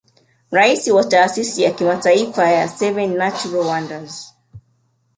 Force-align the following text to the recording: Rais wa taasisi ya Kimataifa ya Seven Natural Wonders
Rais 0.51 0.87
wa 0.87 1.03
taasisi 1.03 1.63
ya 1.63 1.71
Kimataifa 1.71 2.49
ya 2.49 2.67
Seven 2.67 3.17
Natural 3.17 3.65
Wonders 3.67 4.35